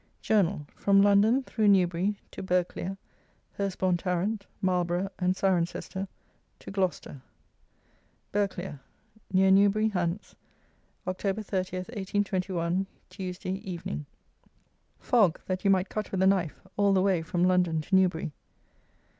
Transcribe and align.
JOURNAL: 0.23 0.65
FROM 0.75 1.03
LONDON, 1.03 1.43
THROUGH 1.43 1.67
NEWBURY, 1.67 2.15
TO 2.31 2.41
BERGHCLERE, 2.41 2.97
HURSTBOURN 3.59 3.97
TARRANT, 3.97 4.47
MARLBOROUGH, 4.63 5.11
AND 5.19 5.37
CIRENCESTER, 5.37 6.07
TO 6.57 6.71
GLOUCESTER. 6.71 7.21
Berghclere, 8.33 8.79
near 9.31 9.51
Newbury, 9.51 9.89
Hants, 9.89 10.33
October 11.05 11.43
30, 11.43 11.77
1821, 11.77 12.87
Tuesday 13.11 13.51
(Evening). 13.61 14.07
Fog 14.97 15.39
that 15.45 15.63
you 15.63 15.69
might 15.69 15.89
cut 15.89 16.11
with 16.11 16.23
a 16.23 16.25
knife 16.25 16.59
all 16.77 16.93
the 16.93 17.01
way 17.03 17.21
from 17.21 17.43
London 17.43 17.79
to 17.81 17.95
Newbury. 17.95 18.31